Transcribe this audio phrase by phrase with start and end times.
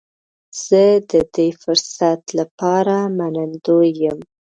[0.65, 4.19] زه د دې فرصت لپاره منندوی یم.